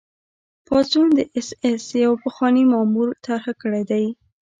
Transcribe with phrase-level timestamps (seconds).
[0.67, 4.05] پاڅون د اېس ایس یوه پخواني مامور طرح کړی دی